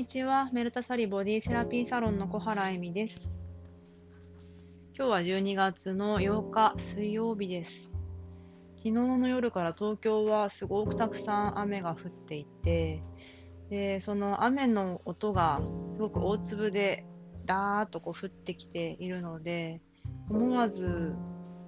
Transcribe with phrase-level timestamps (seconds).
[0.00, 0.48] にちは。
[0.54, 3.34] メルタサリボディセラピーサロンの小原恵美です。
[4.96, 7.90] 今日は12月の8日水曜日です。
[8.78, 13.02] 昨日の夜から東京はすごくたくさん雨が降っていて、
[13.68, 17.04] でその雨の音がすごく大粒で
[17.44, 19.82] ダーッとこう降ってきているので、
[20.30, 21.14] 思わず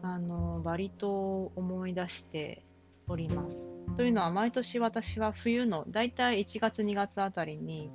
[0.01, 2.64] あのバリ島を思い出して
[3.08, 3.71] おります。
[3.99, 7.91] というのは毎年私は冬のだいたい1月2月あたりに、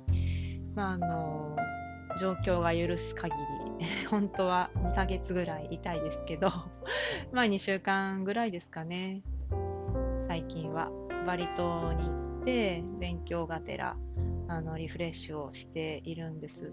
[0.78, 1.56] まあ、あの
[2.20, 3.34] 状況が許す限
[3.80, 6.50] り 本当は2ヶ月ぐらいいたいですけど
[7.32, 9.22] まあ2週間ぐらいですかね。
[10.28, 10.90] 最近は。
[11.26, 13.96] バリ島に行って勉強がてら
[14.46, 16.72] あのリフレッシュをしているんです。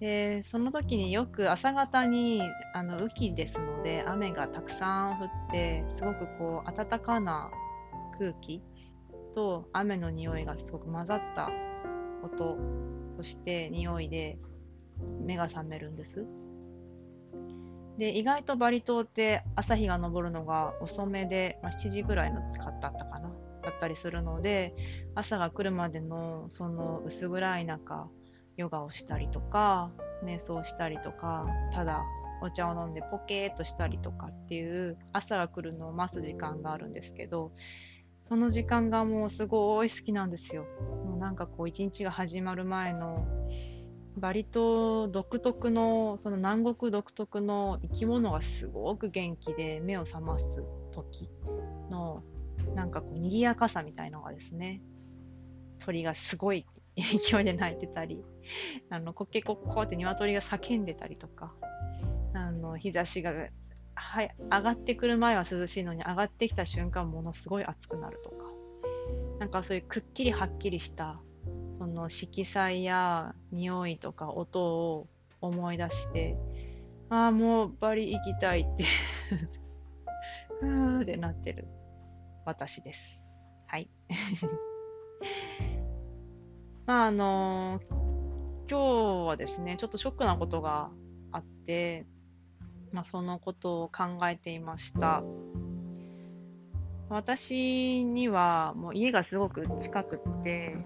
[0.00, 2.42] でその時によく朝方に
[2.74, 7.50] あの雨季ですので雨がたくさん降ってすごくこう暖かな
[8.18, 8.64] 空気
[9.36, 11.50] と雨の匂いがすごく混ざった
[12.22, 12.58] 音
[13.16, 14.38] そして匂いで
[15.20, 16.26] 目が覚めるんです。
[17.98, 23.32] で意外とバリ島って朝日が昇るのが遅めで、まあ、7時ぐらいのだったかな。
[23.62, 24.74] だったりするので
[25.14, 28.08] 朝が来るまでのその薄暗い中
[28.56, 29.90] ヨガをしたりとか
[30.24, 32.02] 瞑想したりとかただ
[32.42, 37.52] お茶を飲んでポケーっとしたりとかっていう朝が来るのを待つ時間があるんですけど
[38.32, 40.64] その時間がもうすごい好きなんですよ。
[41.04, 43.26] もうなんかこう一日が始まる前の
[44.16, 51.28] バリ島独特のその南国独特の生き物がすごく元気で目を覚ます時
[51.90, 52.22] の
[52.74, 54.80] なんかこう賑やかさみたいのがですね
[55.78, 56.64] 鳥がすごい
[56.96, 58.24] 勢いで鳴いてたり
[58.88, 61.54] あのコケコッコって鶏が叫んでたりとか
[62.32, 63.34] あの日差しが
[64.10, 68.36] はい、上がってくる前は涼しいのに上がってきた瞬間ものすごい暑くなるとか。
[69.38, 71.20] なんかそういうくっきりはっきりした
[71.78, 75.08] その色彩や匂いとか音を
[75.40, 76.36] 思い出して
[77.10, 78.84] ああもうバリ行きたいって
[80.60, 81.66] ふーってなってる。
[82.44, 83.24] 私です。
[83.66, 83.90] はい。
[86.86, 87.80] まああの
[88.68, 88.78] 今日
[89.26, 90.92] はですねちょっとショックなことが
[91.32, 92.06] あって
[92.92, 95.22] まあ、そのことを考えていました。
[97.08, 100.76] 私にはもう家がすごく近くって、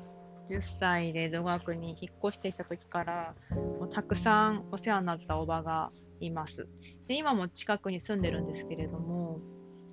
[0.48, 3.34] 10歳で土学に引っ越してきた時から、
[3.78, 5.90] もうたくさんお世話になったおばが
[6.20, 6.68] います。
[7.08, 9.40] で今も近くに住んでるんですけれども、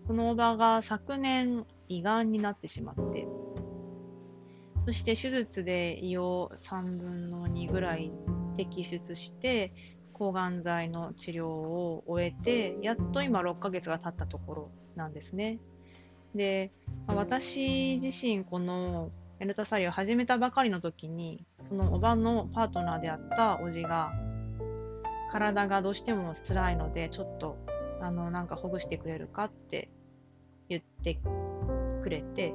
[0.07, 3.27] そのおばが昨年胃がんになってしまって、
[4.85, 8.11] そして手術で胃を3分の2ぐらい
[8.57, 9.73] 摘出して、
[10.13, 15.59] 抗がん剤の治療を終えて、やっと今6ヶ月が経ったところなんですね。
[16.35, 16.71] で、
[17.07, 24.13] 私自身このエルタサリを始めたばかりの時に、そのおばのパートナーであったおじが、
[25.31, 27.57] 体がどうしても辛いので、ちょっと、
[27.99, 29.89] あの、なんかほぐしてくれるかって
[30.69, 31.19] 言って
[32.03, 32.53] くれて、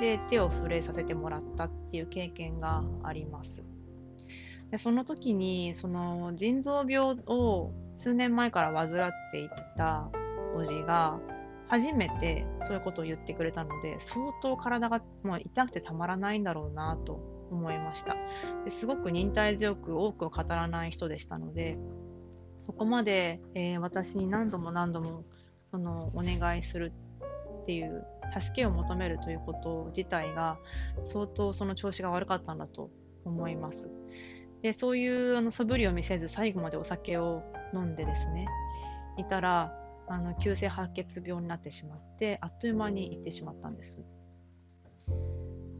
[0.00, 3.64] で、手を触れさせてもらったっていう経験があります。
[4.72, 10.10] でその時にその腎臓病を数年前から患っていた
[10.56, 11.20] おじが
[11.68, 18.16] 初めてそういうことを言ってくれたので相当体がもう痛くてたまらないんだろうなと思いました。
[18.64, 21.76] ですごく忍耐強く多くを語らない人でしたので
[22.62, 25.22] そこまで、えー私に何度も何度も
[25.70, 26.92] そのお願いする
[27.62, 28.06] っていう
[28.38, 30.56] 助けを求めるということ自体が
[31.04, 32.90] 相当その調子が悪かったんだと
[33.26, 33.90] 思います。
[34.62, 37.42] でそういうあの素振りを見せず最後までお酒を
[37.74, 38.46] 飲んでですね
[39.18, 39.72] いたら
[40.08, 44.02] あの急性白血病になってしまってあっという間に行ってしまったんです。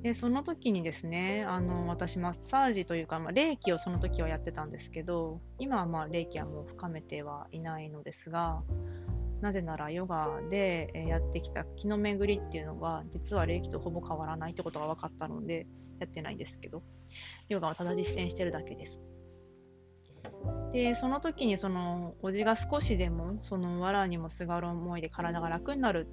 [0.03, 8.63] でその時にですねあの私マッサージというか、まあ、霊気をその時はやってたんですけど今はまあ霊気はもう深めてはいないのですが
[9.43, 15.67] なぜならヨガでやってきた気の巡りっていうのが実は霊気とほぼ変わらないってことが分かったので
[15.99, 16.83] やってないんですけど
[17.49, 19.03] ヨガをただ実践してるだけです。
[20.73, 26.09] で、その時にその、おじが少しでも、その、藁にもすがる思いで体が楽になる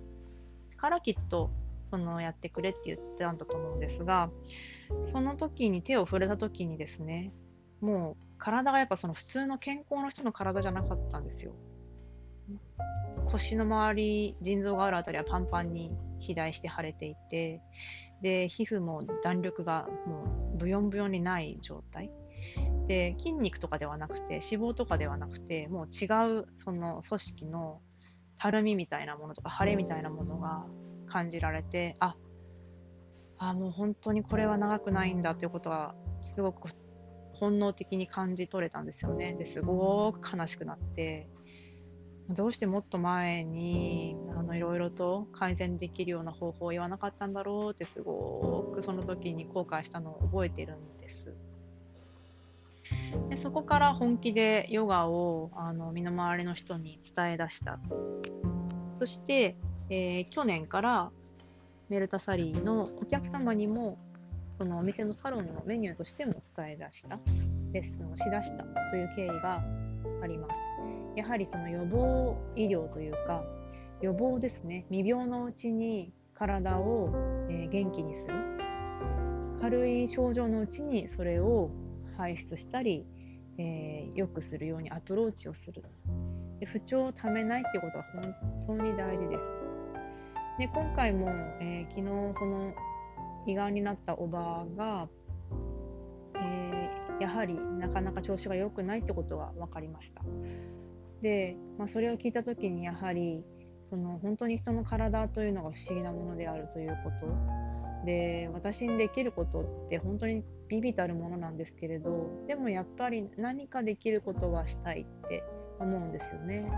[0.75, 1.51] からきっと、
[1.89, 4.31] その、やってくれって言ってたんだと思うんですが、
[5.03, 7.31] その時に手を触れた時にですね、
[7.79, 11.53] もう体がやっぱその普通の健康の人の体じゃなかったんですよ。
[13.31, 17.61] 腰の周り、腎臓があるあたりはパンパンに肥大して腫れていて、
[18.21, 22.11] で、皮膚も弾力がもうブヨンブヨンにない状態。
[22.87, 26.05] で、筋肉とかではなくて、脂肪とかではなくて、もう違
[26.39, 27.81] うその組織の
[28.37, 30.65] たるみみたいなものとか腫れみたいなものが
[31.07, 32.15] 感じられて、あ、
[33.37, 36.69] あもう本当にこれは長くないんだということがすごく
[37.33, 39.33] 本能的に感じ取れたんですよね。
[39.33, 41.29] ですごく悲しくなって、
[42.29, 51.33] どうしてもっと前にあのいろいろと改善できるような方法を言わなかったんだろうってすごくその時に後悔したのを覚えてるんです。
[53.29, 57.79] でそこから本気でヨガをあの身の回りの人に伝え出した。
[58.99, 59.55] そして、
[59.89, 61.11] えー、去年から
[61.89, 63.97] メルタサリーのお客様にも
[64.59, 67.19] そのお店のサロンのメニューとしても伝え出した
[67.71, 69.63] レッスンをしだしたという経緯が
[70.21, 70.68] あります。
[71.19, 73.43] やはりその予防医療というか
[74.01, 74.85] 予防ですね。
[74.89, 77.13] 未病のうちに体を、
[77.49, 78.33] え元気にする。
[79.59, 81.69] 軽い症状のうちにそれを
[82.17, 83.05] 排出したり、
[83.57, 85.83] えー、良くするようにアプローチをする。
[86.61, 88.05] で不調をためないっていうことは
[88.65, 89.53] 本当に大事です。
[90.57, 91.27] で今回も、
[91.59, 92.73] えー、昨日その
[93.45, 95.09] 胃がんになったおばが、
[96.35, 100.21] えー、やはりなかなか調子が良くないってことが分かりました。
[101.21, 103.43] で、まあ、それを聞いた時にやはり
[103.89, 115.43] その本当に人の体というのが不思議なものであるということで私にできることって本当にビビたるものなんですけれどでもやっぱり何かできることはしたいって
[115.79, 116.69] 思うんですよね。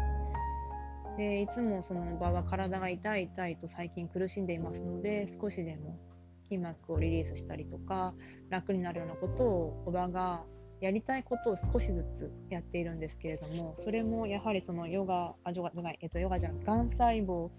[1.17, 5.99] でいつもその場は体が痛い痛いと最近苦しんでいますので少しでも
[6.45, 8.13] 筋膜をリリースしたりとか
[8.49, 10.43] 楽になるようなことをおばが
[10.81, 17.49] やりたいことを少しずつやっているんですけれどもそれもやはりそのヨガあヨガじゃない、えっと、ヨガじゃないがん細胞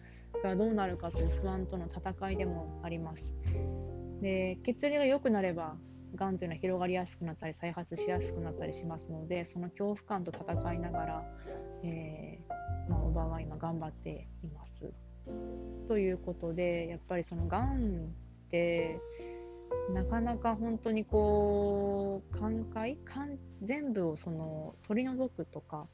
[0.43, 3.33] がどうなるかという不安との戦いでもあります
[4.21, 5.77] で血流が良くなれば
[6.15, 11.23] がんというのは広がりやすくなったり再発しやすくなったりしますのでその恐怖感と戦いながら、
[11.85, 14.93] えー、まあ、おばは今頑張っています。
[15.87, 18.13] ということでやっぱりそのがん
[18.47, 18.99] って
[19.93, 22.99] なかなか本当にこう寛解？
[23.63, 25.87] 全部をその取り除くとか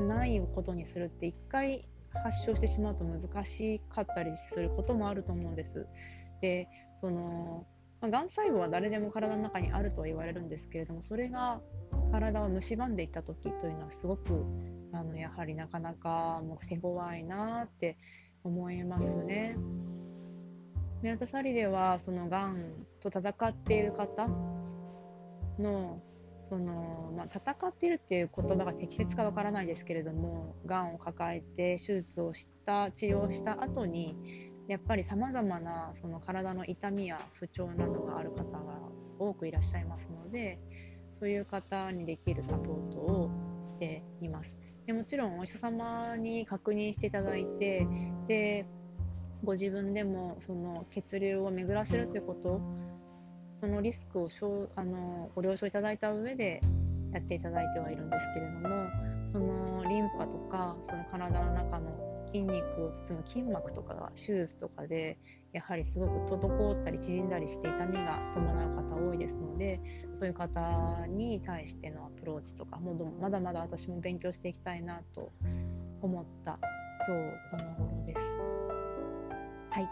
[0.00, 5.86] ないことにするって一回発症してしまうと難しかったりすることもあると思うんです。
[6.40, 6.68] で
[7.00, 7.66] その
[8.00, 11.60] まあ、がん細胞は誰でも体の中にあるとは言われるんですけれどもそれが
[12.12, 14.44] 体を蝕んでいった時というのはすごく
[14.92, 17.96] あのやはりなかなかもう手強いなって
[18.44, 19.56] 思いますね。
[21.06, 24.26] 宮田サリではそのがんと戦っている方
[25.56, 26.02] の
[26.48, 34.16] その、まあ、戦っているっていう言葉が適切かわからないですけれどもがんを抱えて手術をした治療した後に
[34.66, 38.80] やっぱりさまざまなその体の痛みや不調などがある方が
[39.20, 40.58] 多くいらっしゃいますので
[41.20, 43.30] そういう方にできるサポートを
[43.64, 44.58] しています。
[44.86, 47.86] でもちろんお医者様に確認していただいて
[48.26, 48.66] で
[49.44, 52.60] ご自分でもその血流を巡らせるということ
[53.60, 54.28] そのリスクを
[54.76, 56.60] あのご了承いただいた上で
[57.12, 58.86] やっていただいてはいるんですけれども
[59.32, 65.16] そのリンパとかその体の中の筋肉を包む筋膜とかが手術とかで
[65.52, 69.80] やはりすごく滞ったり縮んだりして痛みが伴う方多いですので
[70.18, 75.32] そういう方に対してのアプローチとかもまだまだ私も勉強していきたいなと
[76.02, 76.58] 思った
[77.08, 77.16] 今
[77.56, 78.25] 日この頃です。
[79.76, 79.88] はい。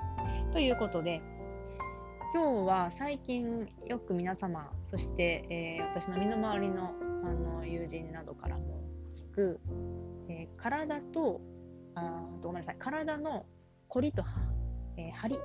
[0.55, 1.21] ということで
[2.33, 8.81] 今日は最近よく皆様そして、えー、私の身の回りのあの友人などからも
[9.14, 9.61] 聞く、
[10.31, 11.43] えー、体と
[11.95, 13.45] あごめんなさい体の
[13.88, 14.25] 凝りと、
[14.97, 15.38] えー、張り。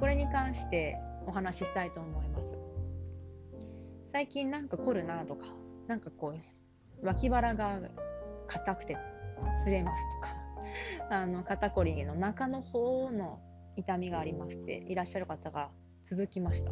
[0.00, 2.58] これに関してお話ししたいと思います。
[4.10, 5.46] 最近なんか凝るなとか
[5.86, 7.78] なんかこう脇腹が
[8.48, 8.96] 硬くて
[9.62, 10.13] つれますと。
[11.10, 13.40] あの肩こりの中の方の
[13.76, 15.70] 痛みがありましていらっしゃる方が
[16.04, 16.70] 続きました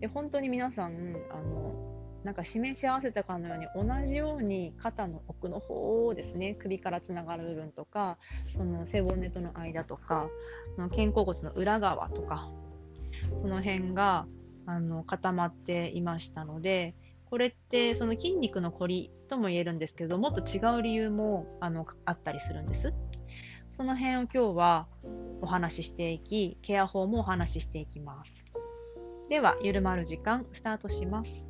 [0.00, 1.90] で本当に皆さんあの
[2.24, 8.18] なんか示し合わせたかのように同じように肩の奥の方をですね首からつながる部分とか
[8.52, 10.28] その背骨との間とか
[10.90, 12.50] 肩甲骨の裏側とか
[13.38, 14.26] その辺が
[14.66, 16.94] あの固まっていましたので
[17.30, 22.92] これってその筋肉のこりとも言えるんですけどもっと違う理由もあのあったりするんです。
[23.80, 24.88] その辺を今日は
[25.40, 28.44] お話ししていきケア法もお話ししていきます。
[29.30, 31.48] では、ゆるまる時間スタートします。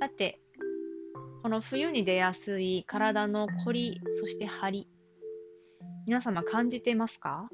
[0.00, 0.40] さて、
[1.42, 4.93] この冬に出やすい体の凝り、そして張り、
[6.06, 7.48] 皆様感じてますか？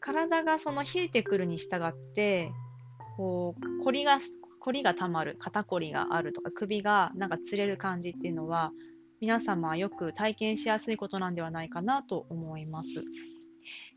[0.00, 2.50] 体がその冷えてくるに従って、
[3.18, 4.18] こう、凝りが、
[4.60, 8.72] 凝りがたまる、肩こりがあるとか、首がなんかつれる感じっていうのは、
[9.20, 13.04] 皆様よく体験しやすいことなんではないかなと思います。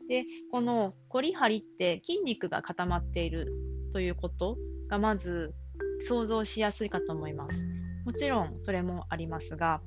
[0.08, 3.50] で、このコリハリって筋肉が固まっている
[3.92, 4.56] ということ
[4.88, 5.54] がまず
[6.00, 7.66] 想像しやすいかと思います。
[8.04, 9.80] もちろんそれもありますが、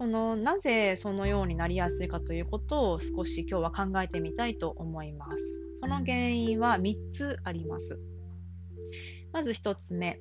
[0.00, 5.60] そのなぜそのようになりやすいかということを少し今日は考えてみたいと思います。
[5.82, 8.00] その原因は3つあります。
[9.30, 10.18] まず1つ目。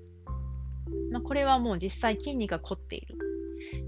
[1.13, 3.15] まあ、これはもう実際筋肉が凝っている。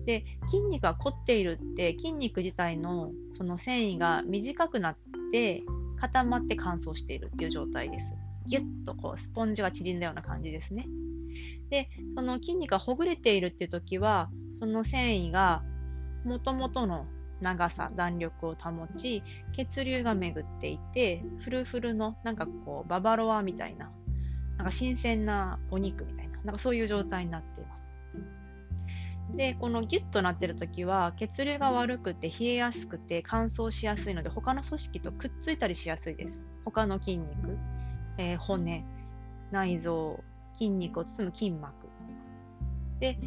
[0.06, 4.98] で、筋肉が凝っているって筋肉自体のその繊維が短くなっ
[5.34, 5.62] て
[6.00, 8.14] 固まって乾燥しているっていう状態です。
[8.46, 10.88] ギュッとこうスポンジが縮んだような感じですね。
[11.70, 15.64] で、その筋肉がほぐれているっていう時は、その繊維が
[16.24, 17.06] もともとの
[17.42, 19.24] 長さ、弾力を保ち、
[19.54, 23.92] 血流が巡っていて、フルフルのなんかこうババロアみたいな、
[24.58, 27.92] なんか新鮮なお肉みたいな、なんかそういう状態になっています。
[29.36, 36.42] で、このギュッとなってる時は血流が悪くて冷えやすくて乾燥しやすいので他の組織とくっついたりしやすいです。
[36.66, 37.58] 他の筋肉、
[38.18, 38.86] えー、骨、
[39.52, 40.24] 内臓、
[40.54, 41.74] 筋肉を包む筋膜。
[43.00, 43.18] で、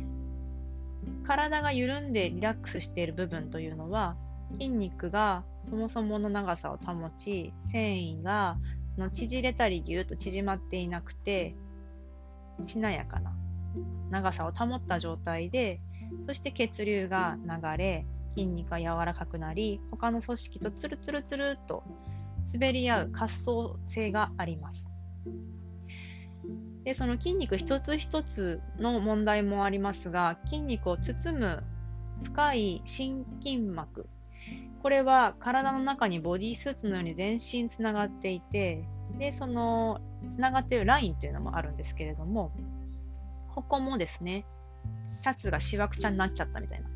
[1.27, 4.17] 体が緩んでリラックスしている部分というのは
[4.53, 8.57] 筋肉がそもそもの長さを保ち繊維が
[8.99, 11.55] の縮れたりぎゅっと縮まっていなくて
[12.67, 13.33] しなやかな
[14.11, 15.81] 長さを保った状態で
[16.29, 18.07] そして血流が流れ
[18.37, 21.83] 筋肉が柔らかくなり他の組織とツルツルツルと
[22.53, 23.45] 滑り合う滑走
[23.87, 24.89] 性があります。
[26.85, 31.65] でその筋肉一つ一つの問題もありますが筋肉を包む
[32.23, 34.07] 深い心筋膜。
[34.83, 38.85] これは体の中にボディスーツのように全身つながっていて
[39.19, 42.53] でそのつながっているラインというのもあるんですけれども
[43.55, 44.45] ここもですね
[45.09, 46.89] シャツがしわくちゃになっちゃったみたいな。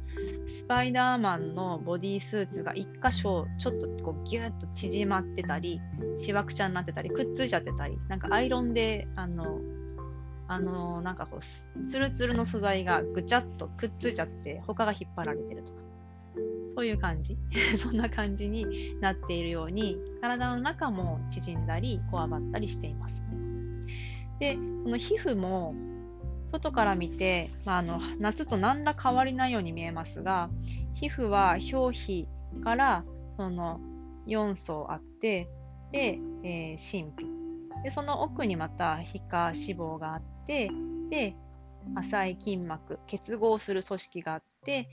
[0.46, 5.80] スパイダーマンのボディースーツが1箇所ちょっとこうギュッと縮まってたり
[6.18, 9.60] しわくちゃになってたりくっついちゃってたりなんかアイロンであの
[10.48, 15.78] あのなんかこうツルツルの素材がぐちゃっとくっついちゃって他が引っ張られてるとか。
[16.74, 17.36] そういう感じ。
[17.76, 23.24] そんな感じになっているように体の中も縮んだりこわばったりしています。
[24.38, 25.74] でその皮膚も
[26.52, 30.50] 外から見て、まあ、あの夏と何ら変わりないように見えますが
[30.94, 32.28] 皮膚は表皮
[32.62, 33.04] から
[33.36, 33.80] その
[34.28, 35.48] 4層あって
[35.90, 37.38] で、えー、神秘。
[37.82, 40.70] でその奥にまた皮下脂肪があって
[41.10, 41.36] で
[41.94, 44.88] 浅い筋膜結合する組織があって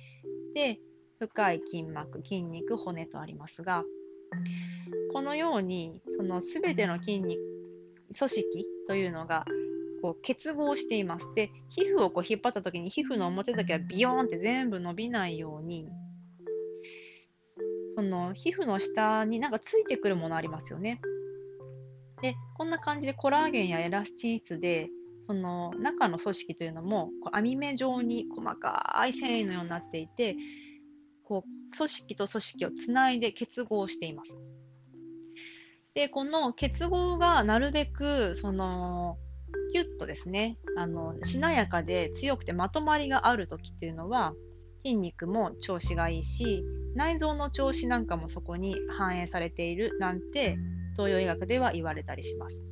[0.54, 0.80] で
[1.20, 3.84] 深い筋膜筋肉骨とありますが
[5.14, 7.40] このようにその全ての筋肉
[8.18, 9.46] 組織というのが
[10.02, 11.34] こう結合しています。
[11.36, 15.90] で、皮膚をこう引っ張った時に皮膚の表だけはビヨーンって全部伸びないように、
[17.96, 21.02] その皮膚の下になんかついてくるものありますよね。
[22.22, 24.90] で、こんな感じでコラーゲンやエラスチン質で、
[25.26, 30.36] その中の組織というのもこう網目状に細かい繊維のようになっていて、
[31.24, 34.38] こう組織と組織をつないで結合しています。
[35.94, 39.18] で、この結合がなるべくその
[39.72, 44.34] キュッとですね、あの、しなやかで強くてまとまりがある時っていうのは、
[44.84, 46.64] 筋肉も調子がいいし、
[46.96, 50.58] 内臓の調子なんかもそこに反映されているなんて、
[50.96, 52.64] 東洋医学では言われたりします。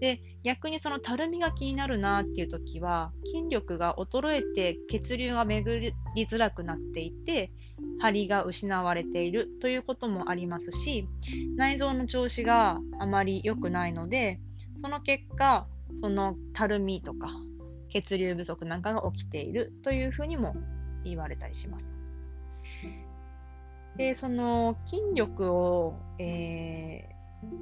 [0.00, 7.52] で、逆にそのたるみが気になるなっていう時は、筋力が衰えて血流が巡りづらくなっていて、
[8.00, 11.08] 張りが失われているということもありますし、
[11.56, 14.40] 内臓の調子があまり良くないので、
[14.80, 15.66] その結果、
[16.00, 17.28] そのたるみとか
[17.90, 20.56] 血流不足なんかが起きているというふうにも
[21.04, 21.94] 言われたりします。
[23.96, 27.11] で、その筋力を、えー、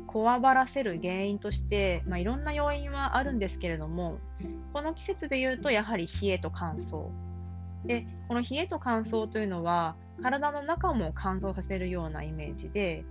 [0.07, 4.19] こわばらせる原因として、まあ、いろんな要因はあるんですけれども、
[4.73, 7.09] この季節で言うとやはり冷えと乾燥。
[7.85, 13.05] で、この冷えと乾燥というのは、体の中も乾燥させるようなイメージで、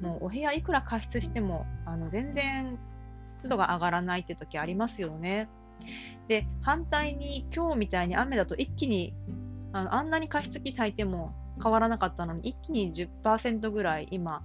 [0.00, 2.78] もうお部屋いくら加湿してもあの全然
[3.38, 5.48] 湿度が上がらないって時ありますよね。
[6.28, 9.14] で、反対に今日みたいに雨だと一気に
[9.72, 14.42] あのあんなに加湿器炊いても変わらなかったのに一気に10%ぐらい今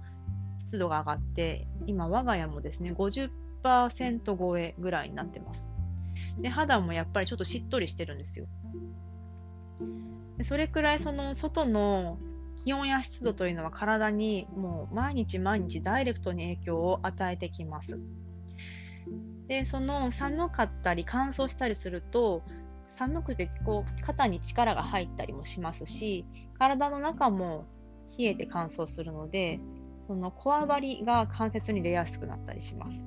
[0.72, 5.68] 湿度が上がって今我が家もですね50%超えぐらいになってます。
[6.40, 8.46] で肌もやっぱりちょっとしっとりしてるんですよ。
[10.38, 12.18] でそれくらいその外の
[12.64, 17.98] 気温や湿度というのは体にもう毎日毎日ダイレクトに影響を与えてきます。
[19.48, 22.42] で、その寒かったり乾燥したりすると、
[22.96, 26.24] 寒くてこう肩に力が入ったりもしますし、
[26.58, 27.66] 体の中も
[28.18, 29.60] 冷えて乾燥するので、
[30.06, 33.06] そのこわばりが関節に出やすくなったりします。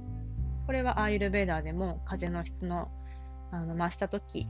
[0.65, 2.89] これはアーユルベーダーでも風邪の質の
[3.51, 4.47] あの増した時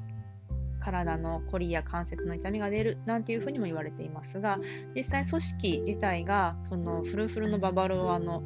[0.80, 4.60] 体のこりや関節の痛みが出るなんていうふうにも言われていますが
[4.96, 8.44] 実際組織自体がそのフルフルのババロアの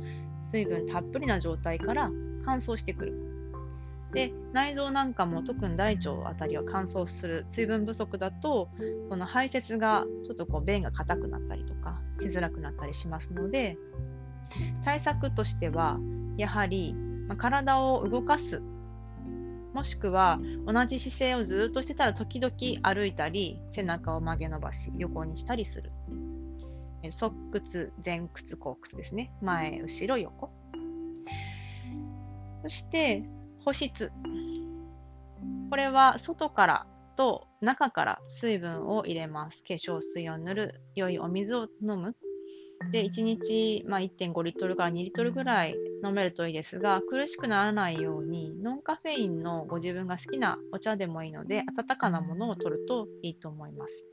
[0.51, 2.09] 水分たっぷりな状態から
[2.45, 3.38] 乾燥してくる
[4.13, 8.69] で内臓なんかも特に大腸あたりは乾燥する水分不足だと
[9.09, 13.77] その排泄がちょっとこう便が硬くなったりとかしづらくなったりしますので
[14.83, 15.99] 対策としては
[16.37, 16.95] やはり、
[17.27, 18.61] まあ、体を動かす
[19.73, 25.91] もしくは同じ姿勢をずっとしてたら時々歩いたり背中を曲げ伸ばし横にしたりする。
[27.11, 29.31] 側屈前屈後屈ですね。
[29.41, 30.51] 前後ろ横。
[32.63, 33.23] そして
[33.65, 34.11] 保湿。
[35.69, 39.63] これは外からと中から水分を入れます。
[39.63, 42.15] 化粧水を塗る、良いお水を飲む。
[42.91, 54.05] で、1日、まあ、1.5リットルから2リットルぐらい飲めるといいですが、苦しくならないように、ノンカフェインのご自分が好きなお茶でもいいので、温かなものを取るといいと思います。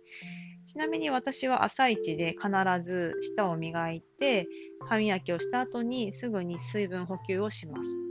[0.66, 2.50] ちなみに私は朝一で必
[2.80, 4.48] ず舌を磨いて、
[4.88, 8.05] 歯磨きをした後にすぐに水分補給をします。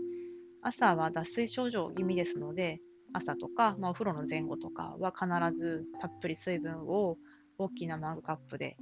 [0.67, 2.79] 朝は脱水症状気味ですので、
[3.13, 7.17] 朝とか、まあ、お風呂の前後とかは必ずたっぷり水分を
[7.59, 8.75] 大きなマグカップで、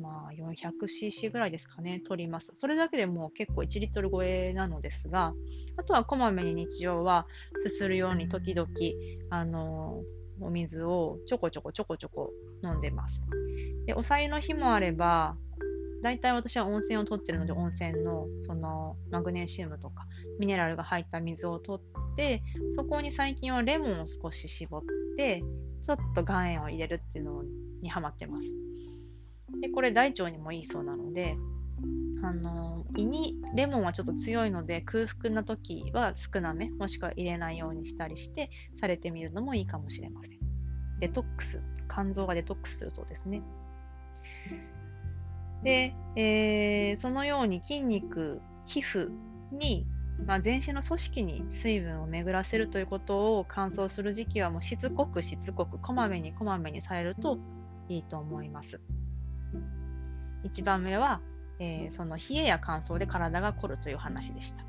[0.00, 2.52] まあ、400cc ぐらいですかね、取ります。
[2.54, 5.34] それだけでもう結構1リットル超えなのですが、
[5.76, 7.26] あとはこまめに日常は
[7.58, 8.68] すするように時々、
[9.28, 10.00] あの、
[10.40, 12.30] お水をちょこちょこちょこちょこ
[12.64, 13.22] 飲んでます。
[13.84, 15.36] で、お茶湯の日もあれば、
[16.02, 20.06] 大体私は温泉を取ってるので、温泉のそのマグネシウムとか
[20.38, 22.42] ミネラルが入った水を取って、
[22.76, 24.82] そこに最近はレモンを少し絞っ
[25.16, 25.42] て、
[25.82, 27.42] ちょっと岩塩を入れるっていうの
[27.82, 28.46] にハマってます。
[29.60, 31.36] で、これ大腸にもいいそうなので、
[32.22, 40.38] あの胃にレモンはちょっと強いので空腹な時は少なめもしくは入れないようにしたりしてされてみるのもいいかもしれません。
[41.00, 43.42] デトックス肝臓がデトックスするそうですね
[45.62, 49.10] で、えー、そのように筋肉皮膚
[49.52, 49.86] に
[50.26, 57.38] まあ、全身の組織に水分を巡らせるということを乾燥する時期はもうしつこくしつこくこまめにこまめにされると
[57.88, 58.80] いいと思います。
[60.44, 61.20] 1番目は、
[61.60, 64.64] えー、その冷えや乾燥で体が凝るという話でした。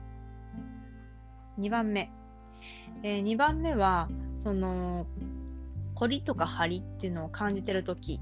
[1.59, 2.11] 2番目、
[3.03, 5.07] えー、2番目はその
[5.95, 8.21] 凝りとか張りっていうのを感じてるとき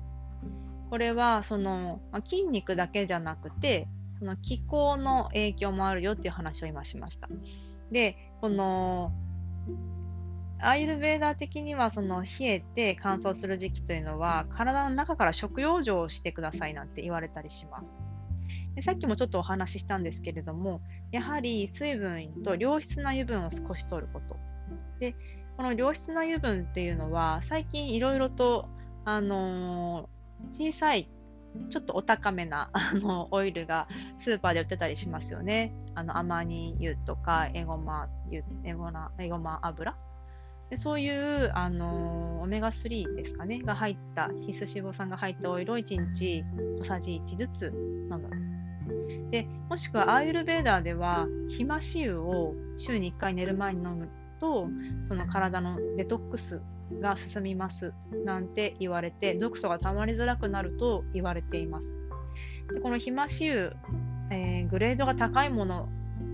[0.89, 3.87] これはその、まあ、筋肉だけじゃなくて
[4.19, 7.29] その気候の影響もあるよっていう話を今しました。
[7.91, 9.11] で、この
[10.59, 17.95] アイルベーダー的にはその冷えて乾燥する時期というのは体の中から食用状をしてくださいなんて言われたりします。
[18.75, 24.37] でさっきもちょっとお話ししたんですけれどもやはり水分と良質な油分を少し取ること。
[24.99, 25.15] で
[25.57, 28.67] この良質な油分っていうのは最近いろいろと、
[29.05, 30.07] あのー、
[30.51, 31.09] 小さい
[31.69, 33.87] ちょっとお高めなあのオイルが
[34.19, 35.73] スーパーで売ってたりしますよね。
[35.95, 39.95] あのアマニ油とかエゴマ油エゴナエゴマ油
[40.69, 46.43] でそういうあのオメガ3ですかねが入った必須脂肪酸が入ったオイルを1日
[46.79, 47.73] 小さじ1ずつ
[48.11, 48.29] 飲む。
[49.31, 54.69] でもしくはアーユルベーダーではひまし油を週に1回寝る前に飲むと
[55.07, 56.61] その体のデトックス
[56.99, 57.93] が進みます
[58.25, 61.93] なんて言われて毒素が溜まりづらくなると言われています。
[62.73, 63.73] でこのひまし油、
[64.31, 65.89] えー、グレードが高いもの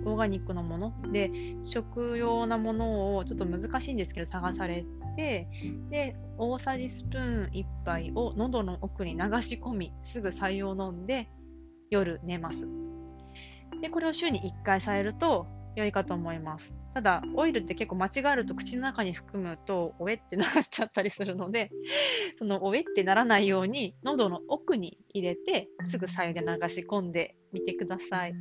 [0.06, 1.32] オーガニックのもので
[1.64, 4.86] 食用なものをちょっと難しいんですけど探され
[5.16, 5.48] て
[5.90, 11.30] で大さじスプーン1杯を喉の奥に流し込みすぐ採用飲んで
[11.90, 12.68] 夜寝ます。
[13.82, 21.72] でこれを週に1回されると良いかと思いますただ、オイルって結構間違えると口の中に含むと、おえってなっちゃったりするので、
[22.38, 28.36] そのおえってならないように、喉の奥に入れて、すぐ左右で流し込んでみてください。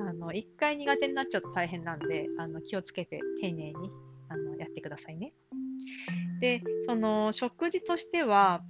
[0.00, 3.90] あの、一回苦手になっちゃうと大変なんで、あの気をつけて丁寧に
[4.30, 5.34] あのやってくださいね。
[6.40, 8.62] で、その食事としては、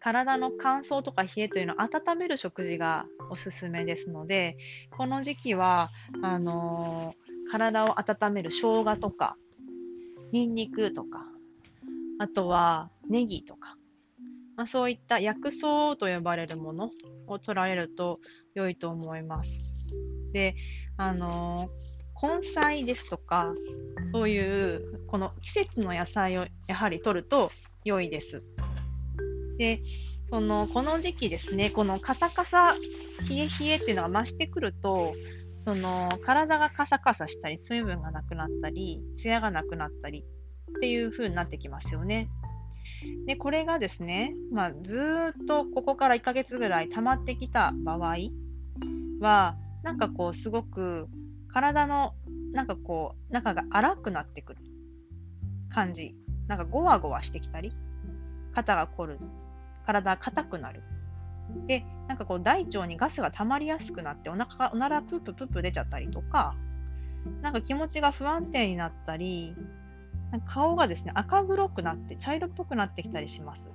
[0.00, 4.56] 体の乾燥とか冷えというのを温める食事がおすすめですので、
[4.96, 5.90] この時期は、
[6.22, 9.36] あのー体を温める生姜とか、
[10.32, 11.26] ニンニクとか、
[12.20, 13.76] あとはネギとか、
[14.56, 16.90] まあ、そういった薬草と呼ばれるもの
[17.26, 18.20] を取られると
[18.54, 19.50] 良いと思います。
[20.32, 20.54] で、
[20.96, 23.52] あのー、根菜ですとか、
[24.12, 27.50] そういうこの季節の野菜をやはり取ると
[27.84, 28.44] 良いです。
[29.60, 29.82] で、
[30.30, 32.72] そのこの時期ですね、このカサカサ、
[33.28, 35.12] 冷え冷えっていうのが増してくると、
[35.66, 40.24] その体がカサカサしたり、水分がなくなったり、ツヤがなくなったり
[40.78, 42.30] っていう風になってきますよね。
[43.26, 48.16] で、これがですね、まあ、ずっとここから1ヶ月ぐらい溜まってきた場合
[49.20, 51.06] は、なんかこう、すごく
[51.48, 52.14] 体の、
[52.54, 54.60] なんかこう、中が荒くなってくる
[55.68, 56.16] 感じ。
[56.48, 57.74] なんかゴワゴワしてきたり、
[58.52, 59.18] 肩が凝る、
[59.84, 60.82] 体硬くなる。
[61.66, 66.54] で、なんかこう大腸にガスが溜まりやすくなってお腹が、おならプーププープ出ちゃったりとか、
[67.42, 69.54] なんか気持ちが不安定になったり、
[70.44, 73.70] 顔がですね、赤黒くなって茶色っぽくなってきたりします。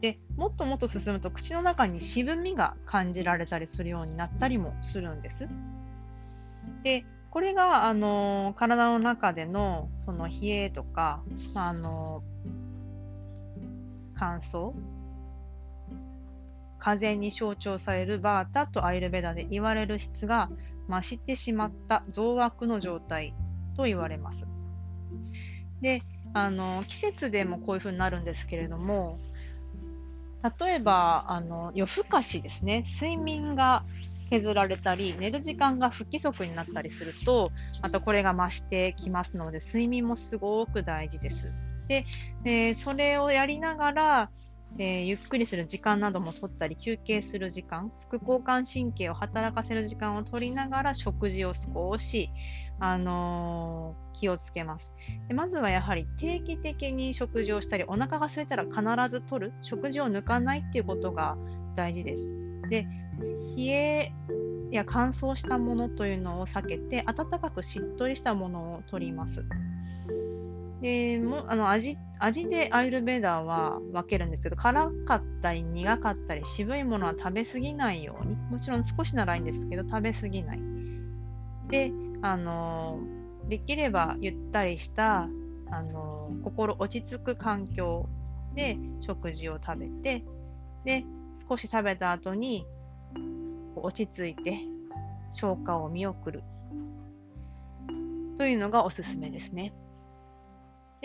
[0.00, 5.48] で、もっともっと進むと口の中に渋みが感じられたりするようになったりもするんです。
[6.82, 11.22] で、これが、あの体の中でのその冷えとか、
[11.54, 12.22] あの
[14.14, 14.72] 乾燥、
[16.84, 20.50] 風に象徴されるバータとアイルベダで言われる質が
[20.86, 23.34] 増してしまった増悪の状態
[23.74, 24.46] と言われます。
[25.80, 26.02] で
[26.34, 29.18] あの季節でもこういうふうになるんですけれども
[30.58, 33.84] 例えばあの夜更かしですね睡眠が
[34.28, 37.50] 削られたり寝る時間が不規則になったりすると
[37.82, 41.48] またこれが増してきますので睡眠もすごく大事です。
[41.88, 42.04] で、
[42.44, 44.30] えー、それをやりながら
[44.78, 52.30] えー、ゆっくりする時間なども取ったり休憩する時間副交感神経を働かせる時間を取りながら食事を少し、
[52.80, 54.94] あのー、気をつけます。
[55.28, 61.36] でまずはやはり定期的に食事をしたりお腹が空いたら必ず取る食事を抜かないっていうことが
[61.76, 62.34] 大事です。
[62.68, 62.86] で
[63.56, 64.12] 冷え
[64.72, 69.44] や乾燥したものというのを避けて温かくしっとりしたものを取ります。
[70.84, 78.36] でもあの味味でアイルベーダーは分けるんですけど辛かったり苦かったり渋いものは食べ過ぎないように。
[78.36, 80.60] もちろん少しならいいんですけど食べ過ぎない。
[81.70, 83.00] であの
[83.48, 85.30] できればゆったりした
[85.70, 88.06] あの心落ち着く環境
[88.54, 90.22] で食事を食べて
[90.84, 91.06] で
[91.48, 92.66] 少し食べた後に
[93.74, 94.58] 落ち着いて
[95.32, 96.42] 消化を見送る。
[98.36, 99.72] というのがおすすめですね。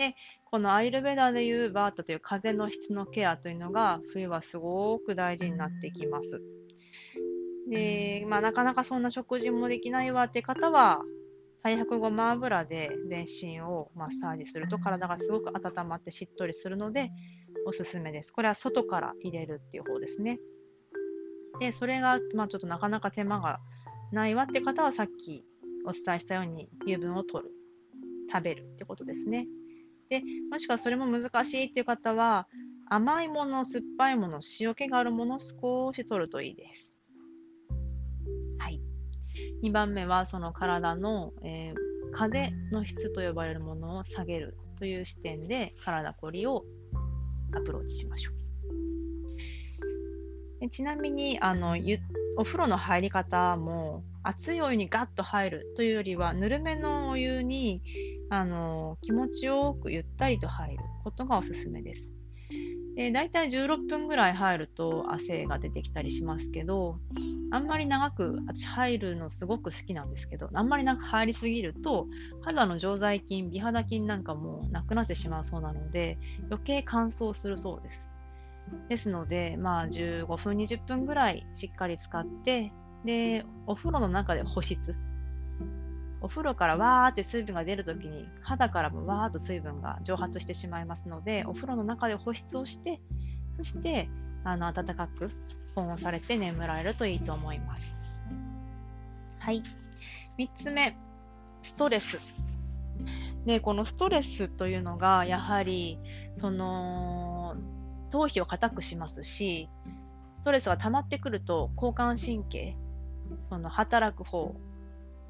[0.00, 6.40] で、このアイルベダでいうバータという風の質のケアというのが冬はすごく大事になってきます。
[7.68, 11.02] で、まあ、なかなかそんな食事もできないわって方は、
[11.62, 17.10] 太白ごま油で全身をマッサージすると体がすごく温まってしっとりするので
[17.66, 18.32] おすすめです。
[18.32, 20.38] これは外から入れるっていう方ですね。
[21.60, 23.60] で、それが、まあ、ちょっとなかなか手間が
[24.12, 25.44] ないわって方はさっき
[25.84, 27.52] お伝えしたように油分を取る、
[28.32, 29.46] 食べるってことですね。
[30.10, 32.48] で、もしくはそれも難しいっていう方は、
[32.86, 36.96] 甘いもの、酸っぱいもの、塩気があるものを少し取るといいです。
[38.58, 38.80] はい。
[39.62, 46.64] 2番目は、その体の、えー、風の質と呼ばれるものを下げるという視点で体こりを
[47.54, 48.40] アプローチしましょう。
[50.60, 51.76] でちなみにあの
[52.36, 57.82] お風呂の入り方も熱いお湯にガッと入るというよりはぬるめのお湯に
[58.30, 62.12] あの気持ちよくゆったりと入ることがおすすめです。
[62.94, 66.98] で大体16分ぐらい入ると汗が出てきたりしますけど
[67.50, 72.06] あんまり長く私入るのすごく好きなんですけどあんまり長く入りすぎると
[72.42, 76.18] 肌の常在菌美肌菌なんかもなくなってしまうそうなので
[76.50, 78.10] 余計乾燥するそうです。
[78.88, 82.72] ですので、まあ、15分20分ぐらいしっかり使って
[83.04, 84.94] でお風呂の中で保湿
[86.20, 93.00] お風呂からわーって水分が出るときに肌からもわーっと水分が蒸発してしまいますのでお風呂の中で保湿をして
[93.56, 94.08] そして
[94.44, 95.30] あの暖かく
[95.74, 97.96] 保温されて眠られるといいと思います。
[99.38, 99.62] はい。
[100.38, 100.96] 3つ目。
[101.62, 102.18] ストレス。
[103.46, 105.98] でこのストレスというのがやはり
[106.36, 107.56] その
[108.10, 109.70] 頭皮を硬くしますし
[110.40, 112.76] ストレスが溜まってくると交感神経
[113.48, 114.54] その働く方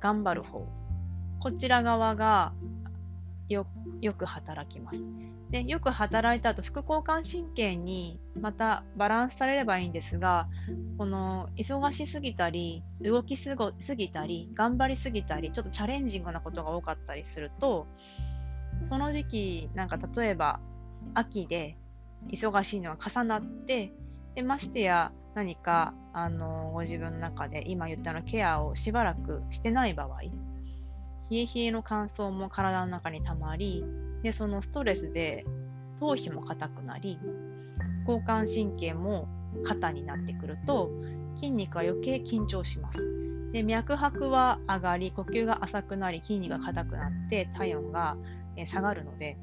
[0.00, 0.66] 頑張る方
[1.38, 2.52] こちら側が
[3.48, 3.66] よ
[4.16, 5.00] く働きます。
[5.50, 10.46] でよく働いた後副交感神経にまたバランスされればいいんですが
[10.96, 13.56] この忙しすぎたり動きす
[13.96, 17.88] ぎたり頑張りすぎたりちょっとチャレンジングなことが多かったりすると
[18.88, 20.60] その時期なんか例えば
[21.14, 21.76] 秋で
[22.28, 23.92] 忙しいのが重なって
[24.34, 30.22] でましてや何かあのご自分の中で今言ったのケアをしばらくしてない場合
[31.30, 33.84] 冷え冷えの乾燥も体の中に溜まり、
[34.22, 35.46] で、そのストレスで
[36.00, 37.18] 頭皮も硬くなり、
[38.06, 39.28] 交感神経も
[39.64, 40.90] 肩になってくると、
[41.36, 42.98] 筋肉は余計緊張します。
[43.52, 48.16] で脈拍は上がり、呼吸が浅くなり、筋肉が硬くなって体温が
[48.66, 49.38] 下がるので、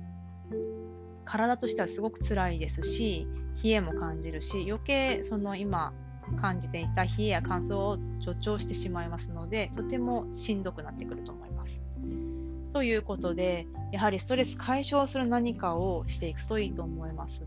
[1.24, 3.28] 体としてはすごく辛いですし、
[3.64, 5.94] 冷えも感じるし、余計その今
[6.40, 11.82] 感じていた冷えや乾燥を助長してしまいますので、とてもしんどくなってくると思います。
[12.74, 17.46] ということで、やはりストレス解消する何かをしていくといいと思います。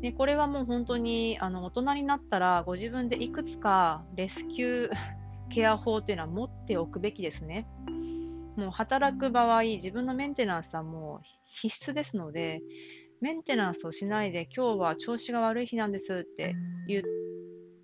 [0.00, 4.92] でこれはもう本当にあの大人になったらご自分でいくつかレスキュー
[5.50, 7.66] ケア法というのは持っておくべきですね。
[8.56, 12.60] もう働く場合、自分のメンテナンスはもう必須ですので、
[13.20, 16.54] メンテナンスをしないで今日は調子が悪い日なんですって
[16.86, 17.02] 言っ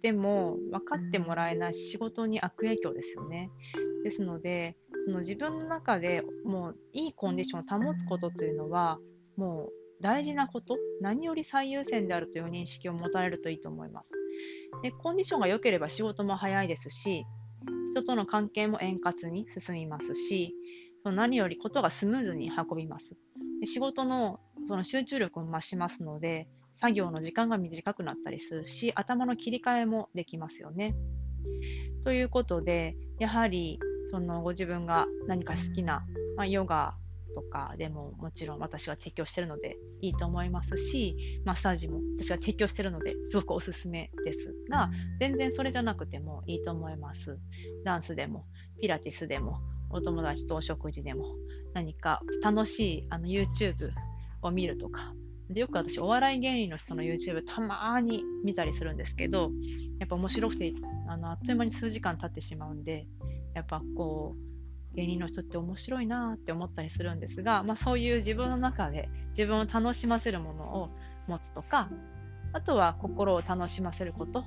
[0.03, 3.51] ても分かってもらえない仕事に悪影響ですよね。
[4.05, 8.99] ですので、その自分の中でもういいコンディションを保つことというのは、
[9.37, 14.13] もう大事なこと、何より最優先であるという認識を持たれるといいと思います。
[14.83, 17.25] でコンディションが良ければ仕事も早いですし、
[17.93, 20.55] 人との関係も円滑に進みますし、
[21.05, 23.17] 何よりことがスムーズに運びます。
[23.61, 30.95] で仕事のその集中力も増しますので、作業の時間が短くなったりするし、頭の切り替えもできますよね。
[32.03, 33.79] ということで、やはり
[34.11, 36.05] そのご自分が何か好きな、
[36.37, 36.97] まあ、ヨガ
[37.35, 47.39] とかでももちろん私が提供しているのでいいと思いますし、マッサージも私が提供しているのですごくおすすめですが、全然それじゃなくてもいいと思います。
[47.85, 48.47] ダンスでも、
[48.81, 49.59] ピラティスでも、
[49.91, 51.25] お友達とお食事でも、
[51.73, 53.91] 何か楽しいあの YouTube
[54.49, 55.15] を見るとか、
[55.51, 59.51] でよく私、お笑い芸人の人の YouTube たまに見たりするんですけど、
[59.99, 60.73] やっぱ面白くて
[61.09, 63.07] あのあっという間に数時間経ってしまうんで、
[63.55, 70.91] やっぱこう、芸人の人って面白いなって思ったりするんですが、まあ、そういう自分の中で自分を楽しませるものを
[71.27, 71.91] 持つとか
[72.53, 74.45] あとは心を楽しませること。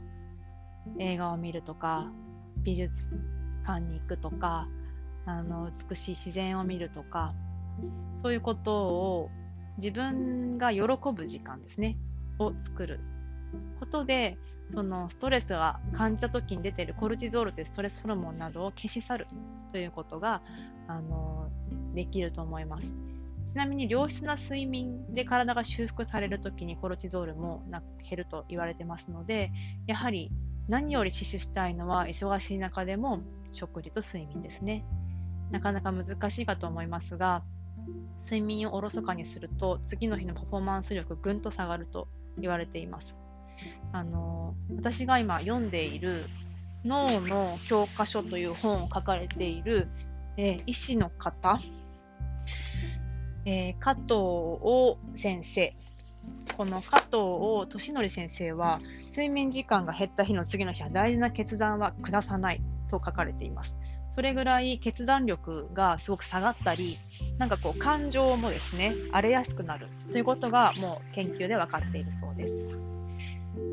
[1.00, 2.12] 映画を見るとか
[2.64, 3.10] 美術
[3.66, 4.68] 館に行くとか
[5.26, 7.34] あの美しい自然を見るとか
[8.22, 9.30] そういうことを
[9.78, 10.82] 自分が喜
[11.14, 11.98] ぶ時間ですね
[12.40, 13.00] を作る
[13.80, 14.38] ことで
[14.72, 19.28] そのストレスが感じた時に出ているコルチゾールというストレスホルモンなどを消し去る
[19.72, 20.42] ということが
[20.88, 21.50] あの
[21.94, 22.98] できると思います。
[23.48, 27.64] ちなみに良質な睡眠で体が修復されるときにコルチゾールも
[28.08, 29.52] 減ると言われてますので、
[29.88, 30.32] やはり
[30.68, 33.22] 何より死守したいのは忙しい中でも
[33.54, 34.86] 食事と睡眠ですね。
[35.50, 37.42] なかなか難しいかと思いますが、
[38.24, 43.16] 睡眠をおろそかにすると次の日のパフォーマンス力ぐんと下がると言われています。
[43.92, 46.26] あの私が今読んでいる
[46.86, 49.88] 脳の教科書という本を書かれている、
[50.38, 51.60] えー、医師の方、
[53.46, 55.74] えー、加藤王先生。
[56.58, 63.78] この加藤王俊則先生は、睡眠時間が減った日の次の日は大事な決断は下さないと書かれています。
[64.18, 66.98] それぐらい決断力がすごく下がったり、
[67.38, 72.84] なんかこう感情もですね、荒れやすくなるということがもう研究で分かっているそうです。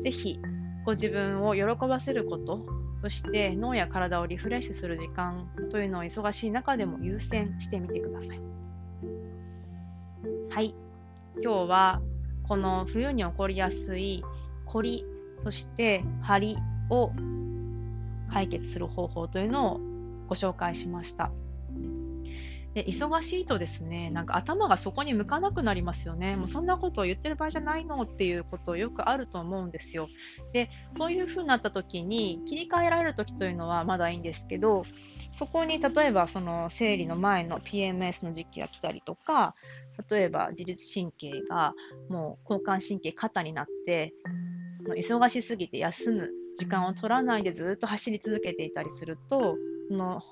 [0.03, 0.39] ぜひ
[0.85, 2.63] ご自分を喜ばせること、
[3.01, 8.39] そして脳や体をリフレッシュする時間というのを忙しい中でも優先してみてください。
[10.51, 10.75] はい。
[11.41, 12.01] 今日は
[12.43, 14.23] この冬に起こりやすい
[14.65, 15.05] 凝り、
[15.43, 16.57] そして張り
[16.91, 17.11] を
[18.31, 19.94] 解決する方法というのを
[20.27, 21.31] ご紹介しました。
[22.75, 26.35] で忙しいとですね、なんか頭がそこに向かなくなりますよね。
[26.35, 30.09] もうそんなことを言ってる場合じゃないのっていうことよくあると思うんですよ。
[30.51, 34.83] で、そういう風になった時に切り替えられる時というのはまだいいんですけど、
[35.31, 39.55] そこに例えばその生理の前の PMS の時期が来たりとか、
[40.09, 41.73] 例えば自律神経が
[42.09, 44.13] もう交感神経過多になって、
[44.83, 49.55] その忙しすぎて休む時間を取らないでずっと走り続けていたりすると、
[49.89, 50.23] その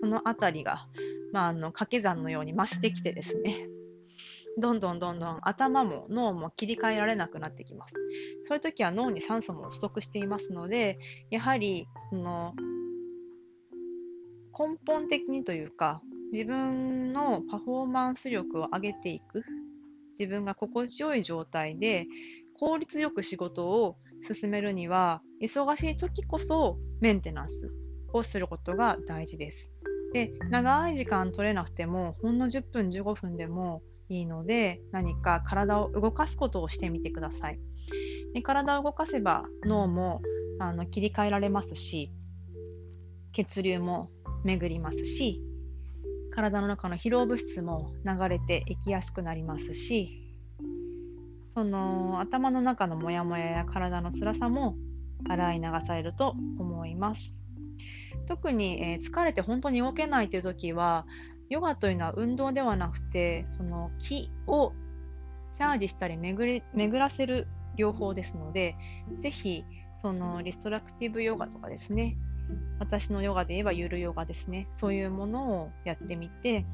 [0.00, 0.86] そのあたりが
[1.32, 3.68] まあ、あの掛け算のように増してきてですね、
[4.58, 7.94] どんどんどんどん頭も脳も切り替えられなくなってきます。
[8.42, 10.98] そういう時は脳に酸素も不足していますので、
[11.30, 12.54] やはりその
[14.58, 19.44] 根本的にというか、自分のパフォーマンス力を上げていく、
[20.18, 22.06] 自分が心地よい状態で
[22.54, 27.79] 効率よく仕事を進めるには、忙しい時こそメンテナンス。
[28.12, 29.72] をすることが大事です。
[30.12, 37.60] で、長い時間取れなくても、ほんの10分、15分でもいいので、何か体を動かすことをしてみてください。
[38.34, 40.22] で体を動かせば脳も
[40.60, 42.12] あの切り替えられますし、
[43.32, 44.10] 血流も
[44.44, 45.42] 巡りますし、
[46.30, 50.36] 体の中の疲労物質も流れていきやすくなりますし
[51.52, 54.76] その頭の中のモヤモヤや体の辛さも
[55.28, 57.34] 洗い流されると思います
[58.30, 61.04] 特に、え、疲れて本当に動けないという時は
[61.48, 64.72] ヨガというのは運動ではなくてその気を
[65.52, 68.76] チャージしたり巡り巡らせる療法ですので
[69.18, 69.64] ぜひ
[70.00, 72.16] そのリストラクティブヨガとかですね
[72.78, 76.64] 私のヨガで言えばゆるヨガですねそういうものをやってみて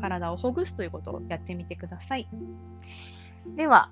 [0.00, 2.28] 体をほぐすということをやってみてください。
[3.54, 3.90] では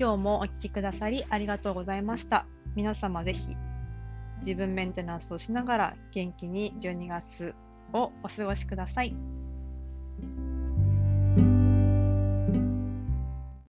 [0.00, 2.46] 今日もお聴きくださりありがとうございました。
[2.74, 3.54] 皆様ぜひ
[4.42, 7.54] 自分メンテナンスをしながら元気に12月
[7.92, 9.14] をお過ごしください。